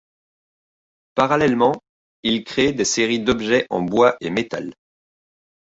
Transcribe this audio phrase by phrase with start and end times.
[1.13, 1.75] Parallèlement,
[2.23, 4.73] il crée des séries d'objets en bois et métal.